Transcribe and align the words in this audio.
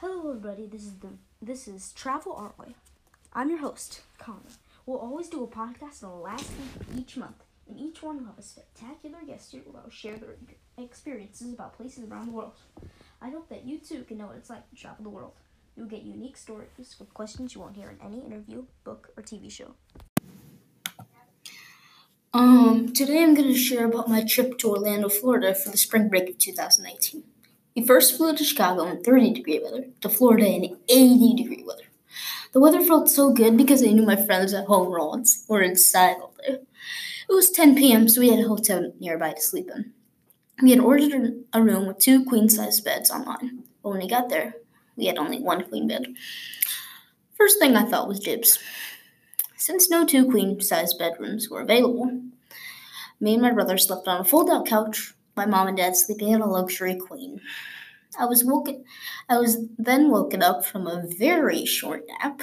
Hello, 0.00 0.28
everybody. 0.28 0.68
This 0.68 0.84
is 0.84 0.94
the 0.98 1.08
this 1.42 1.66
is 1.66 1.92
Travel 1.92 2.32
Our 2.32 2.54
Way. 2.56 2.76
I'm 3.32 3.50
your 3.50 3.58
host, 3.58 4.02
Connor. 4.16 4.54
We'll 4.86 5.00
always 5.00 5.28
do 5.28 5.42
a 5.42 5.48
podcast 5.48 6.04
on 6.04 6.10
the 6.10 6.22
last 6.22 6.48
week 6.50 6.88
of 6.88 6.96
each 6.96 7.16
month, 7.16 7.42
and 7.68 7.80
each 7.80 8.00
one 8.00 8.18
will 8.18 8.26
have 8.26 8.38
a 8.38 8.42
spectacular 8.42 9.18
guest 9.26 9.50
here 9.50 9.62
who 9.66 9.72
will 9.72 9.90
share 9.90 10.16
their 10.16 10.36
experiences 10.76 11.52
about 11.52 11.76
places 11.76 12.04
around 12.04 12.26
the 12.26 12.32
world. 12.32 12.52
I 13.20 13.30
hope 13.30 13.48
that 13.48 13.64
you 13.64 13.78
too 13.78 14.04
can 14.04 14.18
know 14.18 14.28
what 14.28 14.36
it's 14.36 14.50
like 14.50 14.70
to 14.70 14.76
travel 14.76 15.02
the 15.02 15.10
world. 15.10 15.32
You'll 15.76 15.88
get 15.88 16.02
unique 16.02 16.36
stories 16.36 16.94
with 17.00 17.12
questions 17.12 17.56
you 17.56 17.60
won't 17.60 17.74
hear 17.74 17.90
in 17.90 17.98
any 18.00 18.24
interview, 18.24 18.66
book, 18.84 19.10
or 19.16 19.24
TV 19.24 19.50
show. 19.50 19.74
Um, 22.32 22.92
today 22.92 23.24
I'm 23.24 23.34
going 23.34 23.48
to 23.48 23.58
share 23.58 23.86
about 23.86 24.08
my 24.08 24.22
trip 24.22 24.58
to 24.58 24.70
Orlando, 24.70 25.08
Florida 25.08 25.56
for 25.56 25.70
the 25.70 25.76
spring 25.76 26.08
break 26.08 26.28
of 26.28 26.38
2019. 26.38 27.24
We 27.78 27.86
first 27.86 28.16
flew 28.16 28.34
to 28.34 28.42
Chicago 28.42 28.88
in 28.88 29.04
30 29.04 29.34
degree 29.34 29.60
weather, 29.60 29.84
to 30.00 30.08
Florida 30.08 30.48
in 30.48 30.76
80 30.88 31.34
degree 31.36 31.62
weather. 31.64 31.84
The 32.52 32.58
weather 32.58 32.82
felt 32.82 33.08
so 33.08 33.32
good 33.32 33.56
because 33.56 33.84
I 33.84 33.92
knew 33.92 34.02
my 34.02 34.16
friends 34.16 34.52
at 34.52 34.66
home 34.66 34.90
were, 34.90 34.98
on, 34.98 35.22
were 35.46 35.62
inside 35.62 36.16
all 36.20 36.34
day. 36.44 36.54
It 36.54 37.32
was 37.32 37.50
10 37.50 37.76
p.m., 37.76 38.08
so 38.08 38.20
we 38.20 38.30
had 38.30 38.40
a 38.40 38.48
hotel 38.48 38.92
nearby 38.98 39.32
to 39.32 39.40
sleep 39.40 39.70
in. 39.72 39.92
We 40.60 40.70
had 40.72 40.80
ordered 40.80 41.44
a 41.52 41.62
room 41.62 41.86
with 41.86 42.00
two 42.00 42.24
queen 42.24 42.48
size 42.48 42.80
beds 42.80 43.12
online, 43.12 43.62
but 43.80 43.90
when 43.90 44.00
we 44.00 44.08
got 44.08 44.28
there, 44.28 44.54
we 44.96 45.06
had 45.06 45.18
only 45.18 45.38
one 45.38 45.62
queen 45.62 45.86
bed. 45.86 46.16
First 47.36 47.60
thing 47.60 47.76
I 47.76 47.84
thought 47.84 48.08
was 48.08 48.18
dibs. 48.18 48.58
Since 49.56 49.88
no 49.88 50.04
two 50.04 50.28
queen 50.28 50.60
size 50.60 50.94
bedrooms 50.94 51.48
were 51.48 51.60
available, 51.60 52.22
me 53.20 53.34
and 53.34 53.42
my 53.42 53.52
brother 53.52 53.78
slept 53.78 54.08
on 54.08 54.22
a 54.22 54.24
fold 54.24 54.50
out 54.50 54.66
couch 54.66 55.14
my 55.38 55.46
mom 55.46 55.68
and 55.68 55.76
dad 55.76 55.96
sleeping 55.96 56.30
in 56.30 56.40
a 56.40 56.46
luxury 56.46 56.96
queen. 56.96 57.40
I 58.18 58.26
was 58.26 58.44
woken 58.44 58.84
I 59.28 59.38
was 59.38 59.58
then 59.78 60.10
woken 60.10 60.42
up 60.42 60.66
from 60.66 60.86
a 60.86 61.06
very 61.06 61.64
short 61.64 62.04
nap, 62.08 62.42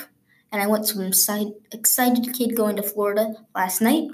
and 0.52 0.62
I 0.62 0.68
went 0.68 0.88
from 0.88 1.04
excited 1.04 2.34
kid 2.34 2.56
going 2.56 2.78
to 2.78 2.84
Florida 2.84 3.34
last 3.54 3.82
night 3.82 4.10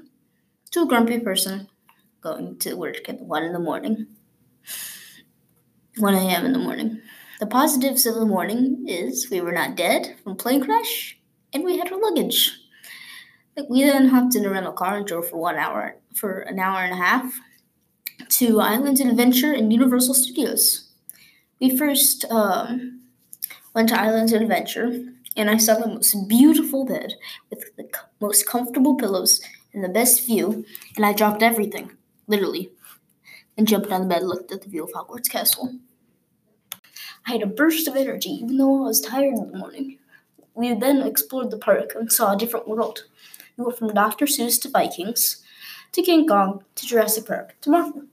to 0.71 0.81
a 0.81 0.87
grumpy 0.87 1.19
person 1.19 1.67
going 2.21 2.57
to 2.59 2.73
work 2.73 3.07
at 3.07 3.21
one 3.21 3.43
in 3.43 3.53
the 3.53 3.59
morning. 3.59 4.07
1 5.97 6.13
a.m. 6.15 6.45
in 6.45 6.53
the 6.53 6.59
morning. 6.59 7.01
The 7.39 7.45
positives 7.45 8.05
of 8.05 8.15
the 8.15 8.25
morning 8.25 8.85
is 8.87 9.29
we 9.29 9.41
were 9.41 9.51
not 9.51 9.75
dead 9.75 10.15
from 10.23 10.37
plane 10.37 10.63
crash, 10.63 11.19
and 11.53 11.63
we 11.63 11.77
had 11.77 11.91
our 11.91 11.99
luggage. 11.99 12.57
We 13.69 13.83
then 13.83 14.07
hopped 14.07 14.35
in 14.35 14.45
a 14.45 14.49
rental 14.49 14.73
car 14.73 14.97
and 14.97 15.05
drove 15.05 15.29
for 15.29 15.37
one 15.37 15.57
hour 15.57 15.97
for 16.15 16.39
an 16.39 16.57
hour 16.59 16.79
and 16.79 16.93
a 16.93 17.03
half 17.03 17.39
to 18.31 18.61
Islands 18.61 19.01
Adventure 19.01 19.51
and 19.51 19.73
Universal 19.73 20.13
Studios. 20.13 20.89
We 21.59 21.77
first 21.77 22.23
um, 22.31 23.01
went 23.75 23.89
to 23.89 23.99
Islands 23.99 24.31
Adventure, 24.31 25.03
and 25.35 25.49
I 25.49 25.57
saw 25.57 25.77
the 25.77 25.87
most 25.87 26.15
beautiful 26.29 26.85
bed 26.85 27.15
with 27.49 27.75
the 27.75 27.89
most 28.21 28.47
comfortable 28.47 28.95
pillows 28.95 29.41
and 29.73 29.83
the 29.83 29.89
best 29.89 30.25
view, 30.25 30.65
and 30.95 31.05
I 31.05 31.11
dropped 31.11 31.43
everything, 31.43 31.91
literally, 32.25 32.71
and 33.57 33.67
jumped 33.67 33.91
on 33.91 34.03
the 34.03 34.07
bed 34.07 34.21
and 34.21 34.29
looked 34.29 34.53
at 34.53 34.61
the 34.61 34.69
view 34.69 34.85
of 34.85 34.91
Hogwarts 34.93 35.29
Castle. 35.29 35.79
I 37.27 37.33
had 37.33 37.43
a 37.43 37.47
burst 37.47 37.89
of 37.89 37.97
energy, 37.97 38.29
even 38.29 38.55
though 38.55 38.83
I 38.83 38.87
was 38.87 39.01
tired 39.01 39.33
in 39.33 39.51
the 39.51 39.57
morning. 39.57 39.97
We 40.53 40.73
then 40.73 41.01
explored 41.01 41.51
the 41.51 41.57
park 41.57 41.95
and 41.95 42.09
saw 42.09 42.33
a 42.33 42.37
different 42.37 42.67
world. 42.67 43.03
We 43.57 43.65
went 43.65 43.77
from 43.77 43.93
Dr. 43.93 44.25
Seuss 44.25 44.59
to 44.61 44.69
Vikings, 44.69 45.43
to 45.91 46.01
King 46.01 46.25
Kong, 46.25 46.63
to 46.75 46.85
Jurassic 46.87 47.27
Park, 47.27 47.55
to 47.61 47.69
Marvel. 47.69 48.03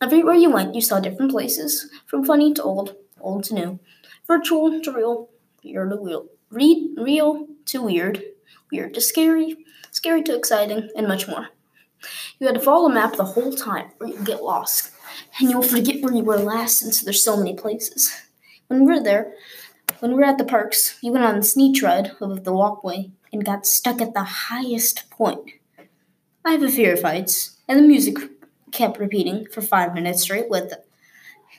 Everywhere 0.00 0.36
you 0.36 0.50
went, 0.50 0.76
you 0.76 0.80
saw 0.80 1.00
different 1.00 1.32
places, 1.32 1.90
from 2.06 2.24
funny 2.24 2.54
to 2.54 2.62
old, 2.62 2.94
old 3.20 3.42
to 3.44 3.54
new, 3.54 3.80
virtual 4.28 4.80
to 4.80 4.92
real, 4.92 5.28
weird 5.64 5.90
to 5.90 5.96
real, 6.00 6.26
real 6.50 7.46
to 7.66 7.82
weird, 7.82 8.22
weird 8.70 8.94
to 8.94 9.00
scary, 9.00 9.56
scary 9.90 10.22
to 10.22 10.36
exciting, 10.36 10.88
and 10.96 11.08
much 11.08 11.26
more. 11.26 11.48
You 12.38 12.46
had 12.46 12.54
to 12.54 12.60
follow 12.60 12.88
a 12.88 12.94
map 12.94 13.16
the 13.16 13.24
whole 13.24 13.52
time, 13.52 13.90
or 13.98 14.06
you'd 14.06 14.24
get 14.24 14.40
lost, 14.40 14.92
and 15.40 15.50
you'll 15.50 15.62
forget 15.62 16.00
where 16.00 16.14
you 16.14 16.22
were 16.22 16.38
last 16.38 16.78
since 16.78 17.02
there's 17.02 17.24
so 17.24 17.36
many 17.36 17.54
places. 17.54 18.14
When 18.68 18.86
we 18.86 18.94
were 18.94 19.02
there, 19.02 19.32
when 19.98 20.12
we 20.12 20.18
were 20.18 20.24
at 20.24 20.38
the 20.38 20.44
parks, 20.44 20.96
we 21.02 21.10
went 21.10 21.24
on 21.24 21.38
the 21.38 21.42
sneak 21.42 21.82
ride 21.82 22.12
of 22.20 22.44
the 22.44 22.52
walkway 22.52 23.10
and 23.32 23.44
got 23.44 23.66
stuck 23.66 24.00
at 24.00 24.14
the 24.14 24.22
highest 24.22 25.10
point. 25.10 25.50
I 26.44 26.52
have 26.52 26.62
a 26.62 26.68
fear 26.68 26.92
of 26.92 27.02
heights, 27.02 27.56
and 27.66 27.80
the 27.80 27.82
music 27.82 28.16
kept 28.72 28.98
repeating 28.98 29.46
for 29.46 29.60
five 29.60 29.94
minutes 29.94 30.22
straight 30.22 30.48
with 30.48 30.72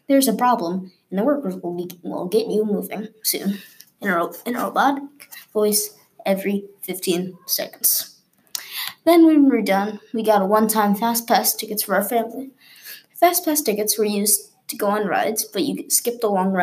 There's 0.07 0.27
a 0.27 0.33
problem, 0.33 0.91
and 1.09 1.19
the 1.19 1.23
workers 1.23 1.55
will, 1.55 1.87
will 2.03 2.27
get 2.27 2.47
you 2.47 2.65
moving 2.65 3.09
soon. 3.23 3.59
In 4.01 4.09
a, 4.09 4.29
in 4.45 4.55
a 4.55 4.63
robotic 4.63 5.03
voice 5.51 5.97
every 6.25 6.65
15 6.83 7.37
seconds. 7.45 8.21
Then, 9.05 9.25
when 9.25 9.43
we 9.43 9.49
were 9.49 9.61
done, 9.61 9.99
we 10.13 10.23
got 10.23 10.41
a 10.41 10.45
one 10.45 10.67
time 10.67 10.95
Fast 10.95 11.27
Pass 11.27 11.53
tickets 11.53 11.83
for 11.83 11.95
our 11.95 12.03
family. 12.03 12.51
Fast 13.13 13.43
Pass 13.43 13.61
tickets 13.61 13.97
were 13.97 14.05
used 14.05 14.51
to 14.67 14.77
go 14.77 14.87
on 14.87 15.07
rides, 15.07 15.43
but 15.43 15.63
you 15.63 15.75
could 15.75 15.91
skip 15.91 16.21
the 16.21 16.29
long 16.29 16.53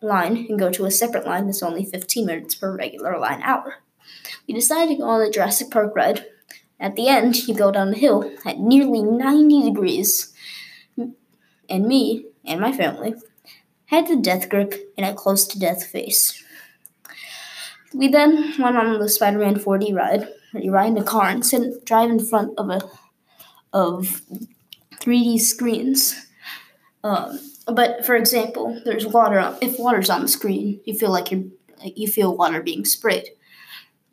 line 0.00 0.46
and 0.48 0.58
go 0.58 0.70
to 0.70 0.86
a 0.86 0.90
separate 0.90 1.26
line 1.26 1.46
that's 1.46 1.62
only 1.62 1.84
15 1.84 2.24
minutes 2.24 2.54
per 2.54 2.74
regular 2.74 3.18
line 3.18 3.42
hour. 3.42 3.76
We 4.46 4.54
decided 4.54 4.94
to 4.94 5.02
go 5.02 5.08
on 5.08 5.20
the 5.20 5.30
Jurassic 5.30 5.70
Park 5.70 5.94
ride 5.94 6.24
at 6.78 6.96
the 6.96 7.08
end, 7.08 7.48
you 7.48 7.54
go 7.54 7.70
down 7.70 7.90
the 7.90 7.98
hill 7.98 8.30
at 8.44 8.58
nearly 8.58 9.02
90 9.02 9.62
degrees, 9.62 10.32
and 11.68 11.86
me 11.86 12.26
and 12.44 12.60
my 12.60 12.72
family 12.72 13.14
had 13.86 14.06
the 14.06 14.16
death 14.16 14.48
grip 14.48 14.92
and 14.96 15.06
a 15.06 15.14
close 15.14 15.46
to 15.46 15.58
death 15.58 15.86
face. 15.86 16.42
We 17.94 18.08
then 18.08 18.54
went 18.58 18.76
on 18.76 18.98
the 18.98 19.08
Spider 19.08 19.38
Man 19.38 19.56
4D 19.56 19.94
ride, 19.94 20.28
you 20.52 20.70
ride 20.70 20.88
in 20.88 20.98
a 20.98 21.04
car 21.04 21.28
and 21.28 21.44
sit, 21.44 21.84
drive 21.84 22.10
in 22.10 22.20
front 22.20 22.58
of 22.58 22.68
a 22.68 22.80
of 23.72 24.22
3D 25.00 25.40
screens. 25.40 26.26
Um, 27.04 27.38
but 27.66 28.04
for 28.04 28.16
example, 28.16 28.80
there's 28.84 29.06
water. 29.06 29.56
If 29.60 29.78
water's 29.78 30.10
on 30.10 30.22
the 30.22 30.28
screen, 30.28 30.80
you 30.84 30.94
feel 30.94 31.10
like 31.10 31.30
you're 31.30 31.44
you 31.84 32.08
feel 32.08 32.36
water 32.36 32.62
being 32.62 32.84
sprayed. 32.84 33.28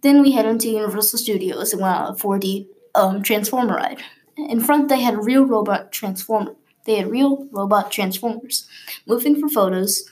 Then 0.03 0.21
we 0.21 0.33
head 0.33 0.45
into 0.45 0.69
Universal 0.69 1.19
Studios 1.19 1.73
and 1.73 1.81
went 1.81 1.97
on 1.97 2.11
a 2.11 2.15
4D 2.15 2.67
um, 2.93 3.23
Transformer 3.23 3.75
ride. 3.75 4.03
In 4.37 4.59
front, 4.59 4.89
they 4.89 5.01
had 5.01 5.25
real 5.25 5.45
robot 5.45 5.91
transformer. 5.91 6.55
They 6.85 6.97
had 6.97 7.09
real 7.09 7.47
robot 7.51 7.91
transformers 7.91 8.67
moving 9.05 9.39
for 9.39 9.47
photos, 9.47 10.03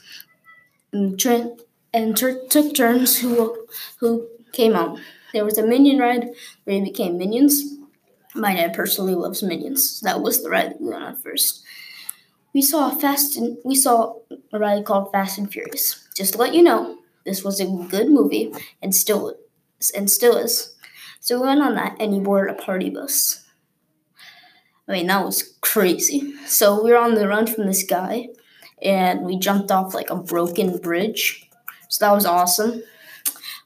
and, 0.92 1.18
tra- 1.20 1.50
and 1.92 2.16
ter- 2.16 2.46
took 2.48 2.74
turns 2.74 3.18
who 3.18 3.66
who 3.98 4.28
came 4.52 4.74
out. 4.74 4.98
There 5.32 5.44
was 5.44 5.58
a 5.58 5.66
minion 5.66 5.98
ride 5.98 6.30
where 6.64 6.76
you 6.76 6.84
became 6.84 7.18
minions. 7.18 7.62
My 8.34 8.54
dad 8.54 8.72
personally 8.72 9.14
loves 9.14 9.42
minions. 9.42 9.90
So 9.90 10.06
that 10.06 10.22
was 10.22 10.42
the 10.42 10.48
ride 10.50 10.70
that 10.70 10.80
we 10.80 10.88
went 10.88 11.04
on 11.04 11.16
first. 11.16 11.62
We 12.54 12.62
saw 12.62 12.92
a 12.92 12.98
fast 12.98 13.36
and 13.36 13.58
we 13.64 13.74
saw 13.74 14.14
a 14.52 14.58
ride 14.58 14.84
called 14.84 15.10
Fast 15.12 15.38
and 15.38 15.50
Furious. 15.50 16.06
Just 16.14 16.34
to 16.34 16.38
let 16.38 16.54
you 16.54 16.62
know, 16.62 16.98
this 17.24 17.42
was 17.44 17.60
a 17.60 17.66
good 17.66 18.08
movie 18.08 18.52
and 18.82 18.94
still 18.94 19.36
and 19.90 20.10
still 20.10 20.36
is. 20.36 20.74
So 21.20 21.40
we 21.40 21.46
went 21.46 21.62
on 21.62 21.74
that 21.74 21.96
and 22.00 22.12
he 22.12 22.20
boarded 22.20 22.56
a 22.56 22.62
party 22.62 22.90
bus. 22.90 23.44
I 24.88 24.92
mean, 24.92 25.06
that 25.06 25.24
was 25.24 25.56
crazy. 25.60 26.34
So 26.46 26.82
we 26.82 26.90
were 26.90 26.98
on 26.98 27.14
the 27.14 27.28
run 27.28 27.46
from 27.46 27.66
this 27.66 27.84
guy 27.84 28.28
and 28.82 29.22
we 29.22 29.38
jumped 29.38 29.70
off 29.70 29.94
like 29.94 30.10
a 30.10 30.16
broken 30.16 30.78
bridge. 30.78 31.48
So 31.88 32.04
that 32.04 32.14
was 32.14 32.26
awesome. 32.26 32.82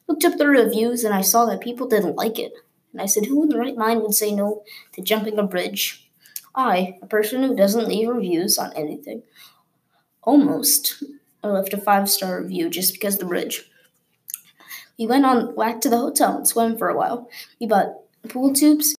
Looked 0.07 0.25
up 0.25 0.37
the 0.37 0.47
reviews 0.47 1.05
and 1.05 1.15
I 1.15 1.23
saw 1.23 1.47
that 1.47 1.63
people 1.63 1.89
didn't 1.89 2.17
like 2.17 2.39
it. 2.39 2.53
And 2.93 3.01
I 3.01 3.07
said, 3.07 3.27
Who 3.27 3.43
in 3.43 3.49
the 3.49 3.59
right 3.59 3.77
mind 3.77 4.03
would 4.03 4.15
say 4.15 4.33
no 4.33 4.63
to 4.93 5.03
jumping 5.03 5.39
a 5.39 5.43
bridge? 5.43 6.09
I, 6.55 6.99
a 7.03 7.07
person 7.07 7.43
who 7.43 7.55
doesn't 7.55 7.89
leave 7.89 8.09
reviews 8.09 8.57
on 8.59 8.73
anything, 8.75 9.23
almost 10.23 11.03
I 11.43 11.49
left 11.49 11.75
a 11.75 11.79
five 11.79 12.09
star 12.09 12.43
review 12.43 12.69
just 12.71 12.93
because 12.93 13.19
the 13.19 13.25
bridge. 13.25 13.71
We 14.99 15.07
went 15.07 15.27
on 15.27 15.55
back 15.55 15.81
to 15.83 15.91
the 15.91 15.99
hotel 15.99 16.37
and 16.37 16.49
swam 16.49 16.79
for 16.79 16.89
a 16.89 16.97
while. 16.97 17.29
We 17.61 17.67
bought 17.67 17.93
pool 18.29 18.55
tubes, 18.55 18.97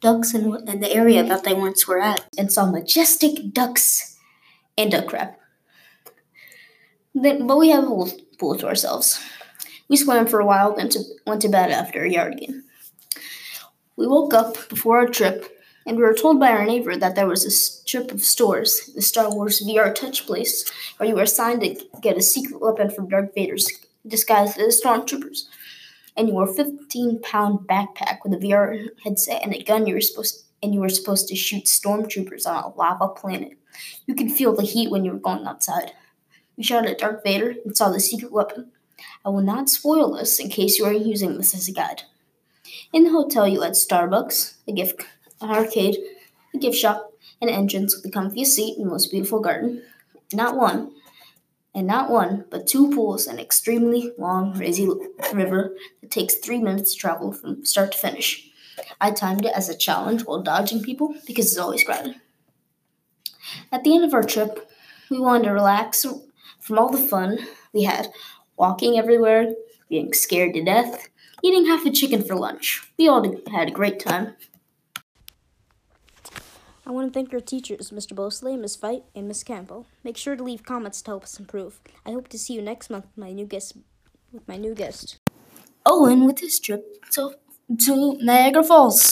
ducks 0.00 0.34
in, 0.34 0.50
the 0.50 0.92
area 0.92 1.24
that 1.24 1.44
they 1.44 1.54
once 1.54 1.88
were 1.88 1.98
at, 1.98 2.26
and 2.36 2.52
saw 2.52 2.70
majestic 2.70 3.52
ducks 3.52 4.18
and 4.76 4.90
duck 4.90 5.06
crab. 5.06 5.30
Then, 7.14 7.46
but 7.46 7.58
we 7.58 7.70
have 7.70 7.84
a 7.84 7.86
pool, 7.86 8.10
pool 8.38 8.56
to 8.58 8.66
ourselves. 8.66 9.18
We 9.88 9.96
swam 9.96 10.26
for 10.26 10.40
a 10.40 10.46
while, 10.46 10.76
then 10.76 10.90
to, 10.90 11.00
went 11.26 11.40
to 11.42 11.48
bed 11.48 11.70
after 11.70 12.04
a 12.04 12.10
yard 12.10 12.36
game. 12.36 12.64
We 13.96 14.06
woke 14.06 14.34
up 14.34 14.68
before 14.68 14.98
our 14.98 15.08
trip, 15.08 15.50
and 15.86 15.96
we 15.96 16.02
were 16.02 16.12
told 16.12 16.38
by 16.38 16.50
our 16.50 16.66
neighbor 16.66 16.96
that 16.96 17.14
there 17.14 17.26
was 17.26 17.46
a 17.46 17.50
strip 17.50 18.12
of 18.12 18.20
stores, 18.20 18.92
the 18.94 19.00
Star 19.00 19.34
Wars 19.34 19.66
VR 19.66 19.94
Touch 19.94 20.26
place, 20.26 20.70
where 20.98 21.08
you 21.08 21.16
were 21.16 21.22
assigned 21.22 21.62
to 21.62 21.82
get 22.02 22.18
a 22.18 22.22
secret 22.22 22.60
weapon 22.60 22.90
from 22.90 23.08
Darth 23.08 23.34
Vader's 23.34 23.70
disguised 24.06 24.58
as 24.58 24.80
stormtroopers. 24.80 25.44
And 26.16 26.28
you 26.28 26.34
wore 26.34 26.48
a 26.48 26.52
15 26.52 27.20
pound 27.22 27.60
backpack 27.68 28.18
with 28.24 28.34
a 28.34 28.38
VR 28.38 28.88
headset 29.04 29.42
and 29.42 29.54
a 29.54 29.62
gun 29.62 29.86
you 29.86 29.94
were 29.94 30.00
supposed 30.00 30.44
and 30.62 30.74
you 30.74 30.80
were 30.80 30.88
supposed 30.88 31.28
to 31.28 31.36
shoot 31.36 31.64
stormtroopers 31.64 32.46
on 32.46 32.64
a 32.64 32.74
lava 32.76 33.08
planet. 33.08 33.56
You 34.06 34.14
could 34.14 34.32
feel 34.32 34.54
the 34.54 34.64
heat 34.64 34.90
when 34.90 35.04
you 35.04 35.12
were 35.12 35.18
going 35.18 35.46
outside. 35.46 35.92
We 36.56 36.64
shot 36.64 36.86
at 36.86 36.98
Darth 36.98 37.22
Vader 37.22 37.54
and 37.64 37.76
saw 37.76 37.90
the 37.90 38.00
secret 38.00 38.32
weapon. 38.32 38.72
I 39.24 39.28
will 39.28 39.42
not 39.42 39.68
spoil 39.68 40.16
this 40.16 40.40
in 40.40 40.48
case 40.48 40.78
you 40.78 40.84
are 40.84 40.92
using 40.92 41.36
this 41.36 41.54
as 41.54 41.68
a 41.68 41.72
guide. 41.72 42.02
In 42.92 43.04
the 43.04 43.10
hotel, 43.10 43.46
you 43.46 43.60
had 43.62 43.72
Starbucks, 43.72 44.54
a 44.66 44.72
gift, 44.72 45.04
an 45.40 45.50
arcade, 45.50 45.96
a 46.54 46.58
gift 46.58 46.76
shop, 46.76 47.12
an 47.40 47.48
entrance 47.48 47.94
with 47.94 48.02
the 48.02 48.10
comfiest 48.10 48.46
seat 48.46 48.78
and 48.78 48.88
most 48.88 49.10
beautiful 49.10 49.40
garden. 49.40 49.82
Not 50.32 50.56
one, 50.56 50.92
and 51.78 51.86
not 51.86 52.10
one, 52.10 52.44
but 52.50 52.66
two 52.66 52.90
pools 52.90 53.28
and 53.28 53.38
an 53.38 53.44
extremely 53.44 54.10
long, 54.18 54.52
crazy 54.52 54.88
river 55.32 55.76
that 56.00 56.10
takes 56.10 56.34
three 56.34 56.58
minutes 56.58 56.92
to 56.92 56.98
travel 56.98 57.32
from 57.32 57.64
start 57.64 57.92
to 57.92 57.98
finish. 57.98 58.50
I 59.00 59.12
timed 59.12 59.44
it 59.44 59.52
as 59.54 59.68
a 59.68 59.76
challenge 59.76 60.22
while 60.24 60.42
dodging 60.42 60.82
people 60.82 61.14
because 61.24 61.46
it's 61.46 61.58
always 61.58 61.84
crowded. 61.84 62.16
At 63.70 63.84
the 63.84 63.94
end 63.94 64.04
of 64.04 64.12
our 64.12 64.24
trip, 64.24 64.68
we 65.08 65.20
wanted 65.20 65.44
to 65.44 65.52
relax 65.52 66.04
from 66.58 66.78
all 66.80 66.88
the 66.88 66.98
fun 66.98 67.38
we 67.72 67.84
had, 67.84 68.08
walking 68.56 68.98
everywhere, 68.98 69.54
being 69.88 70.12
scared 70.12 70.54
to 70.54 70.64
death, 70.64 71.08
eating 71.44 71.66
half 71.66 71.86
a 71.86 71.92
chicken 71.92 72.24
for 72.24 72.34
lunch. 72.34 72.90
We 72.98 73.06
all 73.06 73.22
had 73.52 73.68
a 73.68 73.72
great 73.72 74.00
time. 74.00 74.34
I 76.88 76.90
want 76.90 77.06
to 77.06 77.12
thank 77.12 77.34
our 77.34 77.40
teachers, 77.40 77.90
Mr. 77.90 78.14
Bosley, 78.14 78.56
Miss 78.56 78.74
Fight, 78.74 79.02
and 79.14 79.28
Miss 79.28 79.42
Campbell. 79.42 79.84
Make 80.02 80.16
sure 80.16 80.36
to 80.36 80.42
leave 80.42 80.62
comments 80.62 81.02
to 81.02 81.10
help 81.10 81.24
us 81.24 81.38
improve. 81.38 81.82
I 82.06 82.12
hope 82.12 82.28
to 82.28 82.38
see 82.38 82.54
you 82.54 82.62
next 82.62 82.88
month 82.88 83.04
with 83.04 83.18
my 83.18 83.30
new 83.30 83.44
guest. 83.44 83.76
With 84.32 84.48
my 84.48 84.56
new 84.56 84.74
guest. 84.74 85.18
Owen 85.84 86.24
with 86.24 86.38
his 86.38 86.58
trip 86.58 86.82
to, 87.10 87.34
to 87.84 88.16
Niagara 88.22 88.64
Falls. 88.64 89.02